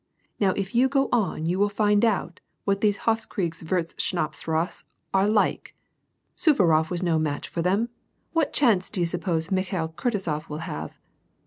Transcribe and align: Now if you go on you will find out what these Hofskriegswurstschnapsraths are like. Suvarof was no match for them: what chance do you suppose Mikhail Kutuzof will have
Now 0.39 0.53
if 0.53 0.73
you 0.73 0.89
go 0.89 1.09
on 1.11 1.45
you 1.45 1.59
will 1.59 1.69
find 1.69 2.03
out 2.03 2.39
what 2.63 2.81
these 2.81 2.97
Hofskriegswurstschnapsraths 3.05 4.85
are 5.13 5.27
like. 5.27 5.75
Suvarof 6.35 6.89
was 6.89 7.03
no 7.03 7.19
match 7.19 7.47
for 7.47 7.61
them: 7.61 7.89
what 8.33 8.51
chance 8.51 8.89
do 8.89 8.99
you 8.99 9.05
suppose 9.05 9.51
Mikhail 9.51 9.89
Kutuzof 9.89 10.49
will 10.49 10.65
have 10.65 10.97